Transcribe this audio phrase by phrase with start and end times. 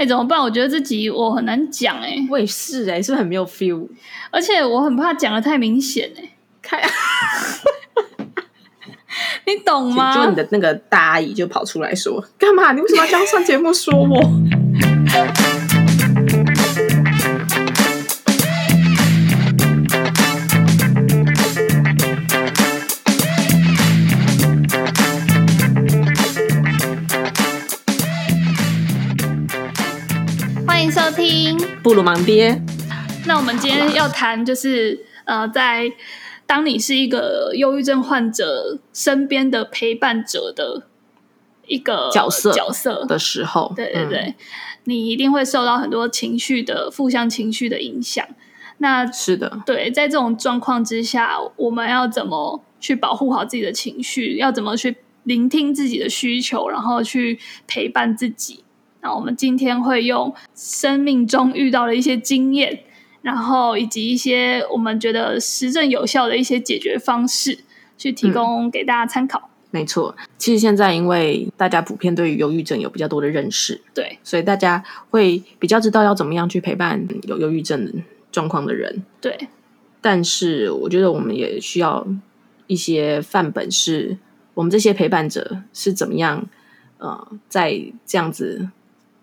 [0.00, 0.40] 哎，怎么办？
[0.40, 2.26] 我觉得这集我很难讲哎、欸。
[2.30, 3.86] 我也是哎、欸，是不是很没有 feel？
[4.30, 6.30] 而且我很怕讲的太明显哎、欸。
[6.62, 6.80] 看，
[9.44, 10.14] 你懂吗？
[10.14, 12.72] 就你的那个大阿姨就跑出来说：“干嘛？
[12.72, 14.18] 你为什么要这样上节目说我？”
[31.20, 32.62] 听布鲁芒爹。
[33.26, 35.92] 那我们今天要谈就是呃，在
[36.46, 40.86] 当你是一个忧郁症患者身边的陪伴者的
[41.66, 44.34] 一个角色角色的时候，对对对、嗯，
[44.84, 48.26] 你一定会受到很多情绪的负向情绪的影响。
[48.78, 54.38] 那是的，对，在这种状况之下，我们要怎么去保护好自己的情绪？
[54.38, 58.64] 要怎么去聆听自己的需求，然后去陪伴自己？
[59.02, 62.80] 那我们今天会用生命中遇到的一些经验，
[63.22, 67.60] 然后以及一些我们觉得实证有效的一些解决方式，
[67.96, 69.38] 去提供给大家参考。
[69.38, 79.02] 嗯，没错，其实现在因为大家普遍对于忧郁症有比较多的认识，对，所以大家会比较知道要怎么样去陪伴有忧郁症状况的人。
[79.20, 79.48] 对，
[80.02, 82.06] 但是我觉得我们也需要
[82.66, 84.18] 一些范本，是
[84.52, 86.46] 我们这些陪伴者是怎么样，
[86.98, 88.68] 呃，在这样子。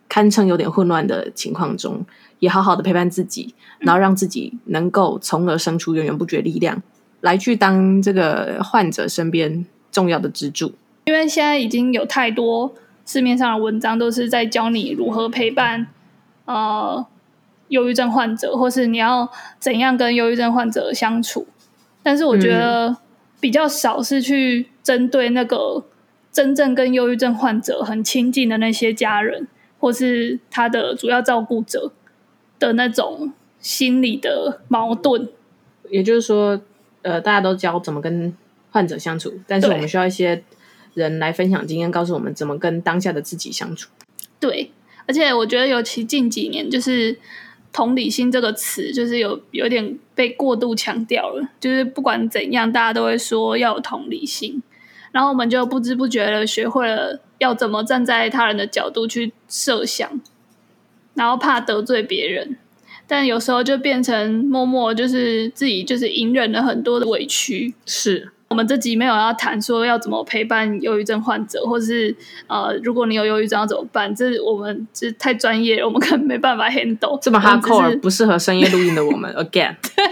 [0.09, 2.05] 堪称有点混乱的情况中，
[2.39, 6.81] 也好好的陪伴自己，然后让自己能够从而生出源源不绝力量，
[7.21, 10.73] 来去当这个患者身边重要的支柱。
[11.05, 12.73] 因为现在已经有太多
[13.05, 15.87] 市面上的文章都是在教你如何陪伴
[16.45, 17.05] 呃
[17.69, 21.47] 忧郁症患者，或是你要怎样跟忧郁症患者相处。
[22.03, 22.95] 但是我觉得
[23.39, 25.83] 比较少是去针对那个
[26.31, 29.47] 真正跟忧郁症患者很亲近的那些家人。
[29.79, 31.91] 或是他的主要照顾者
[32.59, 35.27] 的那种心理的矛盾，
[35.89, 36.59] 也就是说，
[37.01, 38.35] 呃，大家都教怎么跟
[38.71, 40.43] 患者相处，但是我们需要一些
[40.93, 43.89] 人来分享经验，告诉我们怎么跟当下的自己相处。
[44.39, 44.71] 对，
[45.07, 47.17] 而且我觉得，尤其近几年，就是
[47.71, 51.49] 同理心这个词，就是有有点被过度强调了。
[51.59, 54.61] 就是不管怎样，大家都会说要有同理心。
[55.11, 60.21] 然后我们就不知不觉的学会了要怎么站在他人的角度去设想，
[61.13, 62.57] 然后怕得罪别人，
[63.07, 68.31] 但有时候就变成默默就是自己就是隐忍了很多的委屈，是。
[68.49, 72.15] 我们这集没有要谈说要怎么陪伴忧郁症患者，或是
[72.47, 74.13] 呃，如果你有忧郁症要怎么办？
[74.15, 77.19] 这我们这太专业了，我们可能没办法 handle。
[77.21, 79.75] 这么 hardcore 不适合深夜录音的我们， again。
[79.81, 80.05] 对，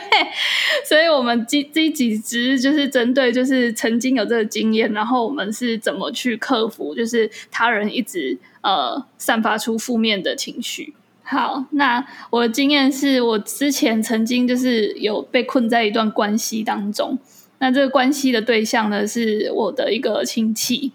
[0.83, 10.93] 所以我们这这几集就是针对就是曾经有这个经验，然后我们是怎么去克服，就是他人一直呃散发出负面的情绪。
[11.23, 17.17] 好，那我的经验是我之前曾经就是有被困在一段关系当中。
[17.59, 20.91] 那这个关系的对象呢，是我的一个亲戚。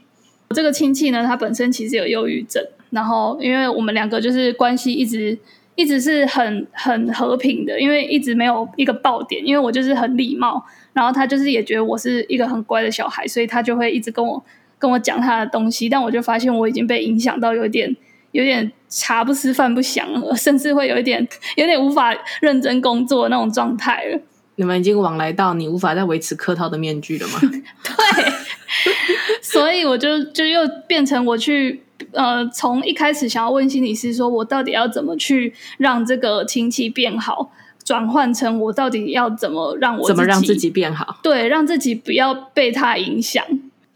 [0.55, 2.65] 这个亲戚呢，他本身其实有忧郁症。
[2.91, 5.39] 然后，因为我们两个就是关系一直
[5.77, 9.47] 一直是很很和平的，因为一直没有一个爆点。
[9.47, 14.45] 因为我就是很礼貌，然后他就是也觉得我是一个很乖的小孩，所以他就会一直跟我
[14.77, 15.89] 跟我讲他的东西。
[15.89, 17.97] 但我就发现我已经被影响到有点
[18.33, 21.27] 有点茶不思饭不想了，甚至会有一点
[21.57, 24.21] 有点无法认真工作那种状态了。
[24.61, 27.41] 你们已经往来到你无法再维持客套的面具了吗？
[27.83, 28.33] 对，
[29.41, 31.83] 所以我就就又变成我去
[32.13, 37.51] 呃，从一开始想要问心理师，说我到底要怎么去让这个亲戚变好，
[37.83, 41.19] 转换成我到底要怎么让我怎么让自己变好？
[41.23, 43.43] 对，让自己不要被他影响。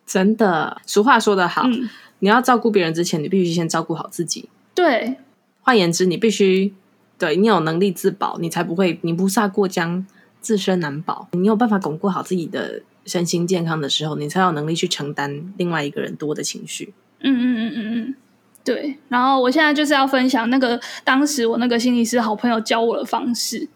[0.06, 4.48] 真的，俗话说得好，嗯，你要照顾别人之前，你必须先照顾好自己。
[4.74, 5.16] 对，
[5.60, 6.72] 换言之，你必须
[7.18, 10.06] 对你有能力自保，你才不会泥菩萨过江。
[10.44, 16.92] 自身难保，你有办法巩固好自己的身心健康的时候，你才有能力去承担另外一个人多的情绪。
[17.20, 18.14] 嗯嗯嗯嗯嗯，
[18.62, 18.98] 对。
[19.08, 23.66] 然后我现在就是要分享那个当时我那个心理师好朋友教我的方式，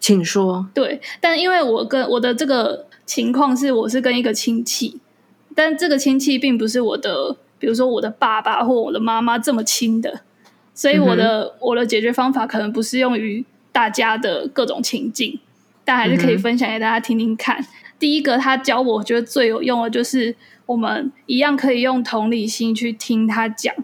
[0.00, 0.66] 请说。
[0.74, 4.98] 对，但因为我跟我的这个情况是，我是跟一个亲戚，
[5.54, 10.22] 但这个亲戚并不是我的，比如说我的爸爸或我的妈妈这么亲的，
[10.74, 15.38] 所以我的、嗯、我的解决方法可能不适用于大家的各种情境。
[15.88, 17.58] 但还是可以分享给大家听听看。
[17.58, 17.66] 嗯。
[17.98, 20.36] 第一个，他教我，我觉得最有用的就是，
[20.66, 23.74] 我们一样可以用同理心去听他讲，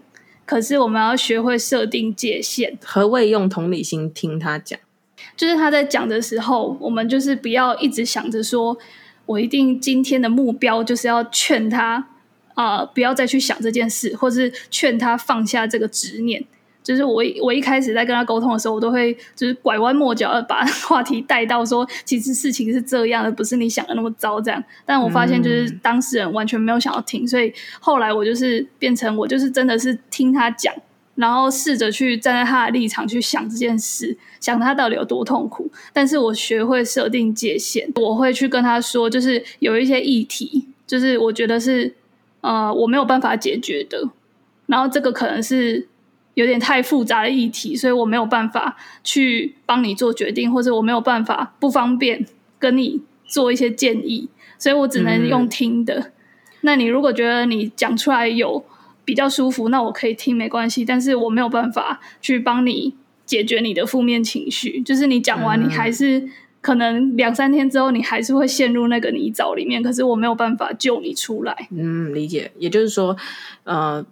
[0.45, 2.77] 可是我们要学会设定界限。
[2.83, 4.79] 何谓用同理心听他讲？
[5.35, 8.77] 就是他在讲的时候，我们就是不要一直想着说，
[9.25, 12.07] 我一定今天的目标就是要劝他
[12.53, 16.45] 啊，呃，不要再去想这件事，或是劝他放下这个执念。
[16.85, 24.63] 就是我一我一开始在跟他沟通的时候，我都会就是拐弯抹角的把 话题带到说，其实事情是这样的，不是你想的那么糟这样。
[24.85, 30.71] 但我发现就是当事人完全没有想要听，所以后来我就是变成我就是真的是听他讲，
[31.15, 35.67] 然后试着去站在他的立场去想这件事，想他到底有多痛苦。
[35.91, 41.95] 但是我学会设定界限，我会去跟他说，就是有一些议题，就是我觉得是
[42.41, 44.07] 呃我没有办法解决的，
[44.67, 45.87] 然后这个可能是。
[46.35, 52.25] 有点太复杂的议题，所以我没有办法去帮你做决定，或者我没有办法不方便
[52.59, 55.97] 跟你做一些建议，所以我只能用听的。
[55.97, 56.11] 嗯、
[56.61, 58.63] 那你如果觉得你讲出来有
[59.05, 62.93] 比较舒服，那我可以听没关系，但是我没有办法去帮你
[63.25, 64.81] 解决你的负面情绪。
[64.81, 66.27] 就是你讲完，你还是
[66.59, 71.69] 可能两三天之后，你还是会陷入那个泥沼里面，可是我没有办法救你出来。
[71.71, 72.51] 嗯，理解。
[72.59, 73.15] 也就是说，
[73.63, 74.05] 呃。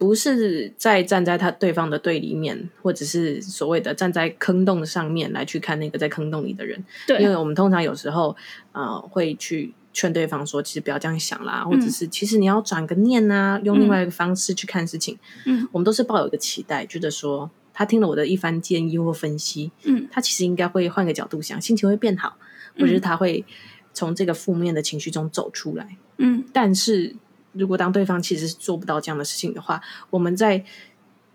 [0.00, 6.82] 不是在站在他对方的对立面，或者是所谓的站在坑洞上面来去看那个在坑洞里的人。
[7.06, 8.34] 对，因为我们通常有时候
[8.72, 15.18] 呃会去劝对方说，其实不要这样想啦，或者是其实你要转个念啊，用另外一个方式去看事情。
[15.44, 22.38] 嗯，我们都是抱有一个期待，觉得说他听了我的一番建议或分析，嗯，他其实应该会换个角度想，心情会变好，
[22.78, 23.44] 或者是他会
[23.92, 25.98] 从这个负面的情绪中走出来。
[26.16, 27.16] 嗯，但是。
[27.52, 29.80] 如果当对方其实是做不到这样的事情的话，
[30.10, 30.64] 我们在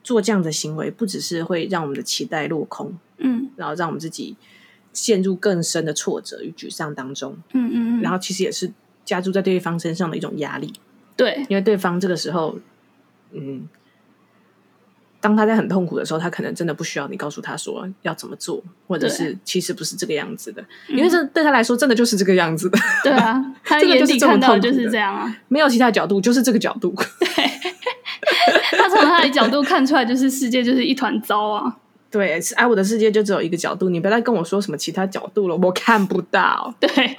[0.04, 4.36] 做这样的行为，不只是会让我们的期待落空，嗯，然后让我们自己
[4.94, 8.72] 陷入更深的挫折与沮丧当中，嗯嗯嗯，然后其实也是
[9.04, 10.74] 加注在对方身上的一种压力，
[11.16, 12.58] 对，因为对方这个时候，
[13.32, 13.68] 嗯。
[15.26, 22.78] 当他在很痛苦的时候，他可能真的不需要你告诉他说要怎么做，或者是其实不是这个样子的，因为这对他来说真的就是这个样子的。
[23.04, 26.94] 对啊，他 眼里看到的就是这样啊，没有其他角度，就是这个角度。
[27.20, 27.28] 对，
[28.78, 31.76] 他从他的角度看出来，就是世界就是一团糟啊。
[32.12, 36.72] 对，哎，我的世界就只有一个角度，你不要再跟我说什么其他角度了，我看不到。
[36.80, 37.18] 对，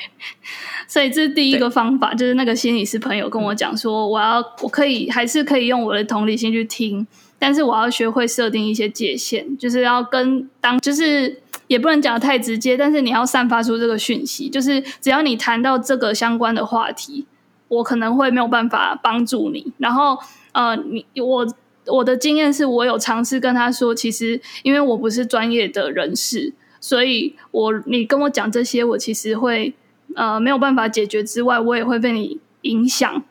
[0.87, 7.05] 所以这是第一个方法，就是那个心理师朋友跟我讲说，我要我可以还是可以用我的同理心去听。
[7.39, 17.27] 但是我要学会设定一些界限，就是要跟当，就是也不能讲得太直接，但是你要散发出这个讯息，就是只要你谈到这个相关的话题，
[17.69, 19.73] 我可能会没有办法帮助你。
[19.79, 20.19] 然后，
[20.53, 21.47] 呃，你我
[21.87, 29.75] 我的经验是我有尝试跟他说，其实因为我不是专业的人士，所以我你跟我讲这些，我其实会
[30.15, 33.23] 呃没有办法解决之外，我也会被你影响。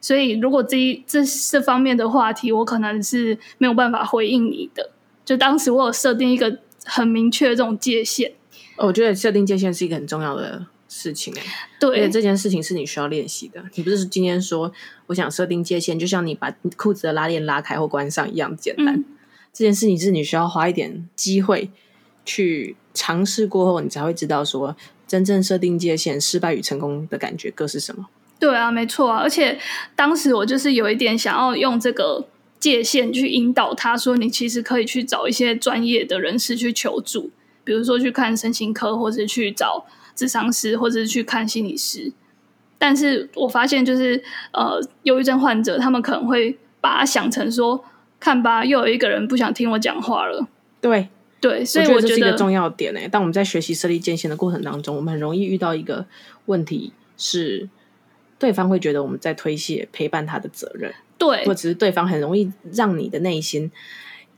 [0.00, 4.90] 所以，如果这一这这方面的话题，我可能是没有办法回应你的。
[5.24, 8.32] 就当时我有设定一个很明确的这种界限。
[8.76, 11.42] 我觉得设定界限是一个很重要的事情，哎，
[11.78, 13.62] 对，而且这件事情是你需要练习的。
[13.74, 14.72] 你不是今天说
[15.08, 18.96] 我想设定界限，就像你把裤子的拉链拉开或关上一样简单。
[18.96, 19.04] 嗯。
[19.52, 21.70] 这件事情是你需要花一点机会
[22.24, 24.74] 去尝试过后，你才会知道说
[25.06, 28.08] 真正设定界限失败与成功的感觉各是什么。
[28.40, 29.58] 对啊，没错啊，而且
[29.94, 32.26] 当时我就是有一点想要用这个
[32.58, 37.30] 界限去引导他，说你其实可以去找一些专业的人士去求助，
[37.64, 39.84] 比如说去看身心科，或者去找
[40.16, 42.10] 智商师，或者是去看心理师。
[42.78, 47.84] 但是我发现，就是呃，忧郁症患者他们可能会把它想成说，
[48.18, 50.48] 看吧，又有一个人不想听我讲话了。
[50.80, 51.08] 对
[51.42, 53.06] 对，所以我觉得，这是一个重要点诶。
[53.06, 56.06] 当我们在学习设立界限的过程当中，我们很容易遇到一个
[56.46, 57.68] 问题是。
[58.40, 63.70] 对方会觉得我们在推卸陪伴他的责任，对，或者是对方很容易让你的内心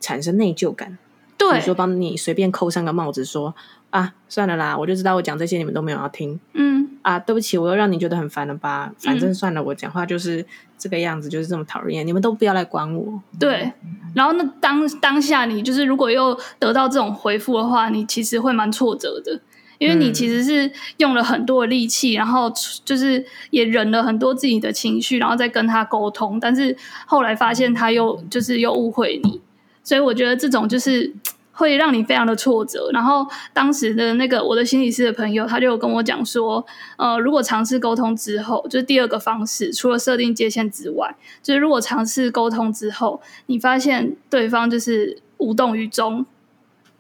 [0.01, 0.99] 产生内疚感，
[1.39, 3.55] 对，比如说帮你随便扣上个帽子说
[3.91, 8.93] 啊，算了啦，我就知道我讲这些你们都没有要听，嗯，啊，对不起，我又让你觉得很烦了吧？
[8.99, 10.45] 反正算了，嗯，我讲话就是
[10.77, 13.23] 这个样子，就是这么讨厌，你们都不要来管我。
[13.39, 13.73] 对，
[14.17, 19.41] 然后那当当下你就是如果又得到这种回复的话，你其实会蛮挫折的。
[19.83, 22.49] 因为你其实是用了很多的力气，然后
[22.85, 29.41] 就是也忍了很多自己的情绪，然后再跟他沟通，但是后来发现他又就是又误会你，
[29.83, 31.13] 所以我觉得这种就是
[31.51, 32.91] 会让你非常的挫折。
[32.93, 36.65] 然后当时的那个我的心理师的朋友，他就跟我讲说，
[36.97, 41.13] 呃，如果尝试沟通之后，就是第二个方式，除了设定界限之外，
[41.43, 46.25] 就是如果尝试沟通之后，你发现对方就是无动于衷，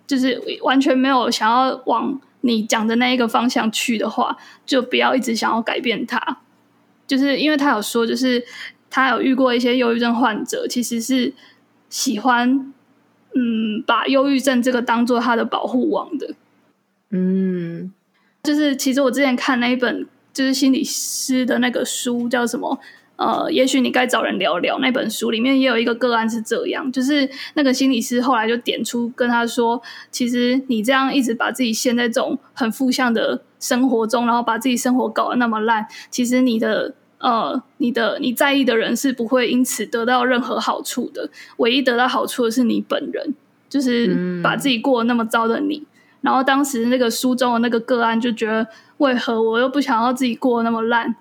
[0.04, 2.20] 就是完全没有想要往。
[2.42, 6.38] 你讲的那一个方向去的话，就不要一直想要改变他，
[7.06, 8.44] 就是因为他有说，就是
[8.90, 11.32] 他有遇过一些忧郁症患者，其实是
[11.88, 12.72] 喜欢，
[13.34, 16.34] 嗯，把忧郁症这个当做他的保护网的，
[17.10, 17.92] 嗯，
[18.42, 22.78] 就是其实我之前看那一本就是心理师的那个书叫什么，
[23.22, 24.80] 呃，也许你该找人聊聊。
[24.80, 43.34] 那本书里面也有一个个案是这样，就是那个心理师后来就点出跟他说，其实你这样一直把自己陷在这种很负向的生活中，然后把自己生活搞得那么烂，其实你的呃，你的你在意的人是不会因此得到任何好处的，唯一得到好处的是你本人，
[43.68, 45.76] 就是把自己过得那么糟的你。
[45.76, 45.86] 嗯、
[46.22, 51.14] 然后当时那个书中的那个个案就觉得，为何我又不想要自己过得那么烂？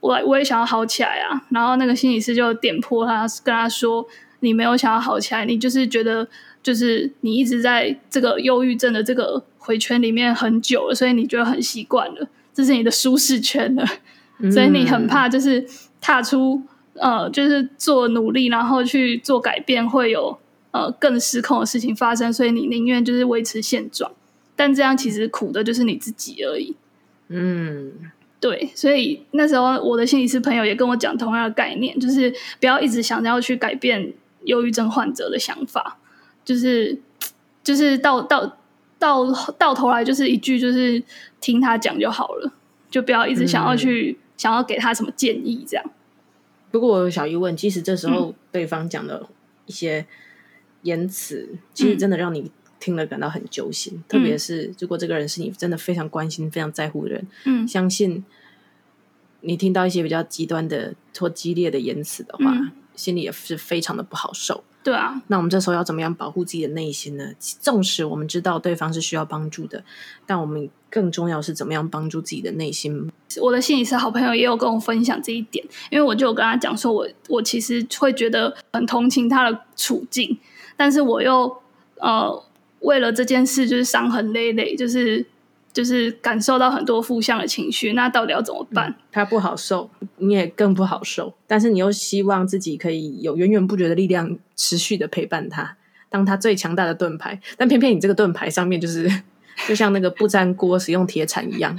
[0.00, 4.06] 我我也想要好起来啊，然后那个心理师就点破他，跟他说
[4.40, 6.26] ：“你没有想要好起来，你就是觉得
[6.62, 13.84] 就是你一直在这个忧郁症的这个回圈里面很久了，所以你觉得很习惯了，这是你的舒适圈了，
[14.38, 15.66] 嗯、所以你很怕就是
[16.00, 16.62] 踏出
[16.94, 20.38] 呃，就是做努力，然后去做改变，会有
[20.70, 24.10] 呃更失控的事情发生，所以你宁愿就是维持现状，
[24.56, 26.74] 但这样其实苦的就是你自己而已。”
[27.28, 27.92] 嗯。
[28.40, 35.98] 对，所以那时候我的心理师朋友也跟我讲同样的概念，就是不要一直想着要去改变忧郁症患者的想法，
[36.42, 36.98] 就是
[37.62, 38.56] 就是到到
[38.98, 41.02] 到到头来就是一句就是
[41.38, 42.50] 听他讲就好了，
[42.88, 45.84] 就不要一直想要去、嗯、想要给他什么建议这样。
[46.70, 49.28] 不过我有小疑问，其实这时候对方讲的
[49.66, 50.06] 一些
[50.82, 52.50] 言辞，嗯、其实真的让你。
[52.80, 58.24] 听了感到很揪心，嗯、特别是如果这个人是你真的非常关心、非常在乎的人，嗯，相信
[59.42, 64.64] 你听到一些比较极端的或激烈的言辞的话，嗯、心里也是非常的不好受。
[64.82, 67.32] 对啊，那我们这时候要怎么样保护自己的内心呢？
[67.38, 69.84] 纵使我们知道对方是需要帮助的，
[70.24, 73.12] 但我们更重要是怎么样帮助自己的内心。
[73.42, 80.38] 我的心理师好朋友也有跟我分享这一点，因为我就有跟他讲说我，我我其实会觉得很同情他的处境，
[80.78, 81.62] 但是我又
[81.96, 82.42] 呃。
[82.80, 85.24] 为了这件事，就是伤痕累累，就是
[85.72, 87.92] 就是感受到很多负向的情绪。
[87.92, 88.88] 那到底要怎么办？
[88.88, 91.34] 嗯，他不好受，你也更不好受。
[91.46, 95.76] 但是你又希望自己可以有源源不绝的力量，持续的陪伴他，
[96.08, 97.40] 当他最强大的盾牌。
[97.56, 99.08] 但偏偏你这个盾牌上面，就是
[99.68, 101.76] 就像那个不粘锅使用铁铲一样，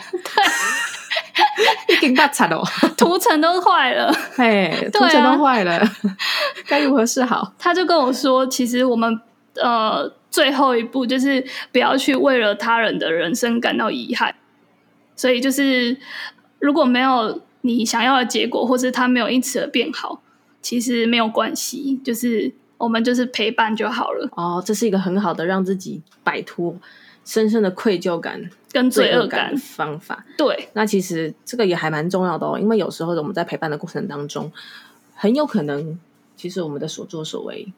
[1.87, 2.61] 对，一根大铲哦，
[2.95, 5.83] 涂层都坏了，嘿，涂层都坏了，
[6.67, 7.53] 该如何是好？
[7.57, 9.19] 他就跟我说，其实我们
[9.55, 10.13] 呃。
[10.31, 14.33] 最后一步就是不要去为了他人的人生感到遗憾，
[15.15, 15.97] 所以就是
[16.57, 20.23] 如果没有你想要的结果，或是他没有因此而变好，
[20.61, 24.29] 其实没有关系，就是我们就是陪伴就好了。
[24.31, 26.75] 哦，这是一个很好的让自己摆脱
[27.25, 30.25] 深深的愧疚感跟罪恶感的方法。
[30.37, 34.51] 对，那其实这个也还蛮重要的哦，因为有时候我们在陪伴的过程当中，
[35.13, 35.99] 很有可能
[36.37, 37.71] 其实我们的所作所为。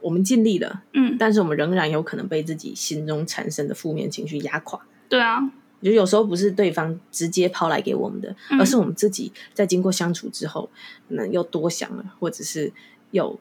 [0.00, 4.80] 我们尽力了，嗯，但是我们仍然有可能被自己心中产生的负面情绪压垮。
[5.08, 5.40] 对啊，
[5.82, 10.68] 就有时候不是对方直接抛来给我们的，嗯、而是我们自己在经过相处之后，
[11.08, 12.72] 可能又多想了，或者是
[13.10, 13.38] 又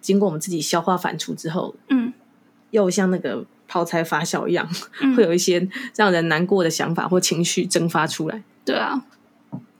[0.00, 2.12] 经过我们自己消化反刍之后，嗯，
[2.70, 4.68] 又像那个泡菜发酵一样，
[5.00, 8.42] 嗯、 会有一些让人难过的想法或情绪蒸发出来。
[8.64, 9.04] 对啊，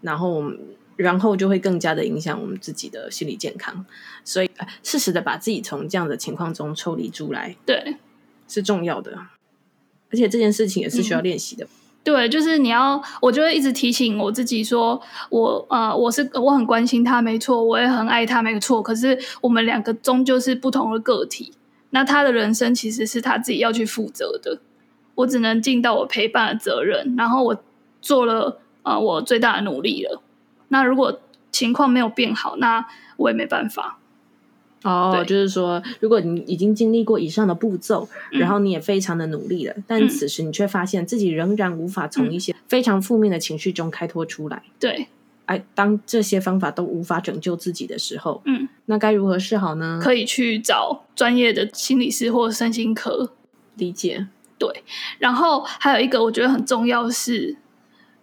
[0.01, 0.59] 然后我们。
[0.97, 3.85] 然后就会更加的影响我们自己的心理健康，
[4.25, 4.51] 所以
[4.83, 7.97] 适时的把自己从这样的情况中抽离出来，对，
[8.47, 9.13] 是重要的。
[10.11, 11.65] 而且这件事情也是需要练习的。
[11.65, 11.69] 嗯、
[12.05, 18.83] 对，就是你要，我就会一直提醒我自己说，我呃，我是我很关心他，没错，我也很爱他，没错。
[18.83, 21.55] 可是我们两个终究是不同的个体，
[21.91, 24.61] 那他的人生其实是他自己要去负责的，
[25.15, 27.65] 我只能尽到我陪伴的责任，然后我
[28.03, 30.21] 做了呃我最大的努力了。
[30.73, 32.87] 那如果情况没有变好，那
[33.19, 33.99] 我也没办法。
[34.85, 44.62] 哦，就是说，如果你已经经历过以上的步骤，嗯、然后你也非常的努力了，但此时你却发现自己仍然无法从一些非常负面的情绪中开脱出来。
[44.81, 45.07] 对，
[45.45, 50.00] 哎，当这些方法都无法拯救自己的时候，嗯，那该如何是好呢？
[50.02, 53.31] 可以去找专业的心理师或身心科。
[53.76, 54.26] 理解。
[54.59, 54.83] 对，
[55.19, 57.57] 然后还有一个我觉得很重要是。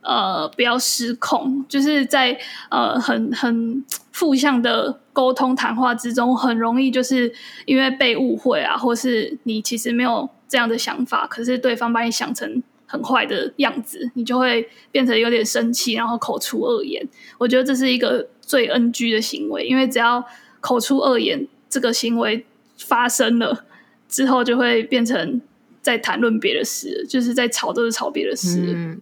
[0.01, 2.39] 呃，不要失控，就是在
[2.69, 7.31] 呃很很负向的沟通谈话之中，很容易就是
[7.65, 17.05] 因为被误会啊，或是你其实没有这样的想法，可是对方把你想成很坏的样子，你就会变成有点生气，然后口出恶言。
[17.37, 20.23] 我觉得这是一个最 NG 的行为，因为只要
[20.61, 22.45] 口出恶言这个行为
[22.77, 23.65] 发生了
[24.07, 25.41] 之后，就会变成
[25.81, 28.73] 在谈论别的事，就是在吵都是吵别的事。
[28.73, 29.01] 嗯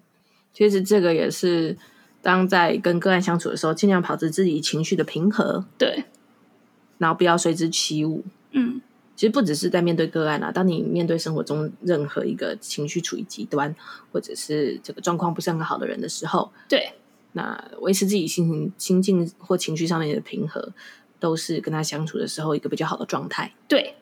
[0.57, 1.77] 其实这个也是，
[2.19, 6.05] 当在跟个案相处的时候，尽量保持自己情绪的平和，对，
[6.97, 8.23] 然后不要随之起舞。
[8.53, 8.81] 嗯，
[9.15, 13.75] 其实不只是在面对个案啊，当你面对生活中任何一个情绪处于极端，
[14.11, 16.93] 或者是这个状况不是很好的人的时候，对，
[17.33, 20.73] 那维持自己心情、心境或情绪上面的平和，
[21.19, 23.53] 都是跟他相处的时候一个比较好的状态。
[23.67, 23.93] 对，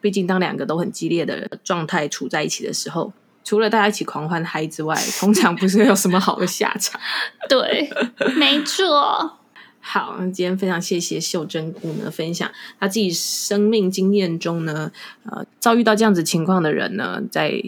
[0.00, 3.12] 毕竟当两个都很激烈的状态处在一起的时候，
[3.46, 7.00] 除了大家一起狂欢嗨之外，通常不是有什么好的下场。
[7.48, 7.88] 对，
[8.34, 9.38] 没错。
[9.78, 12.50] 好，今天非常谢谢秀珍菇呢分享
[12.80, 14.90] 她自己生命经验中呢，
[15.22, 17.62] 呃，遭遇到这样子情况的人呢，在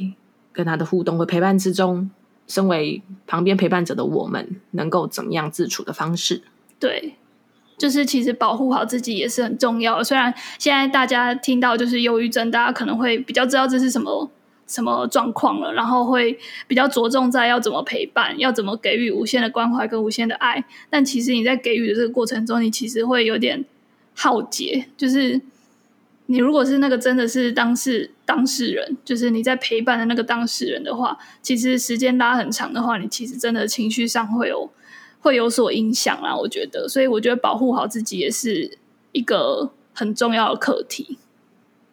[0.52, 2.11] 跟他的互动和陪伴之中，
[2.49, 6.42] 身为旁边陪伴者的我们，能够怎么样自处的方式？
[6.80, 7.14] 对，
[7.78, 10.02] 就是其实保护好自己也是很重要的。
[10.02, 14.28] 虽然现在大家听到就是忧郁症，大家可能会比较知道这是什么。
[14.68, 15.72] 什么状况了？
[15.72, 20.62] 然后会比较着重在要怎么陪伴，要怎么给予无限的关怀跟无限的爱。
[20.90, 23.64] 但其实你在给予的这个过程中，你其实会有点
[24.14, 24.87] 耗竭。
[24.96, 25.40] 就是
[26.26, 34.70] 你如果是那个真的是当事当事人，就是你在陪伴的那个当事人的话，其实时间拉很长的话，你其实真的情绪上会有
[35.20, 36.37] 会有所影响啦。
[36.37, 38.76] 我觉得，所以我觉得保护好自己也是
[39.12, 41.16] 一个很重要的课题。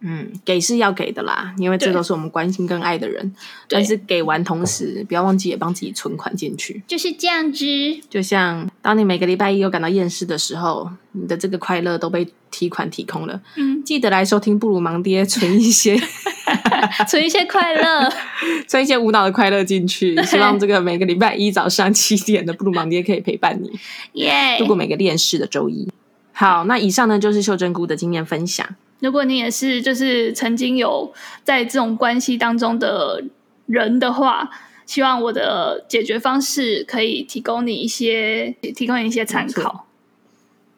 [0.02, 3.34] 嗯，给是要给的啦，因为这都是我们关心跟爱的人。
[3.68, 7.66] 但是给完同时，不要忘记也帮自己存款进去，就是这样子。
[8.10, 13.42] 就像当你每个礼拜一有感到厌世的时候，你的这个快乐都被提款提空了。
[13.56, 16.00] 嗯，记得来收听布鲁盲爹，存一些
[17.10, 18.14] 存一些快乐，
[18.68, 20.22] 存一些无脑的快乐进去。
[20.24, 23.72] 希望这个每个礼拜一早上七点的布鲁盲爹可以陪伴你，
[24.14, 25.88] 耶，度过每个厌世的周一。
[26.32, 28.68] 好，那以上呢就是秀珍菇的经验分享。
[29.00, 33.24] 如果你也是就是曾经有在这种关系当中的
[33.66, 34.50] 人的话，
[34.86, 39.88] 希望我的解决方式可以提供你一些提供你一些参考。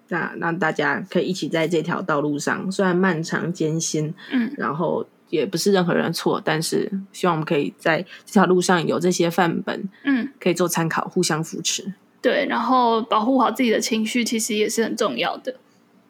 [0.10, 11.94] 那让大家可以一起在这条道路上，虽然漫长艰辛，嗯，然后也不是任何人的错，但是希望我们可以在这条路上有这些范本，嗯，可以做参考，互相扶持。
[12.22, 15.56] 对，然后保护好自己的情绪，其实也是很重要的。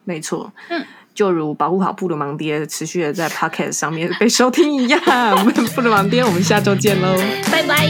[0.04, 0.86] 没错，嗯。
[1.18, 7.16] 就如保护好布鲁盲爹持续的在 Podcast 上面被收听一样，我 们布鲁盲爹，我们下周见喽，
[7.52, 7.90] 拜拜，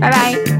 [0.00, 0.55] 拜拜。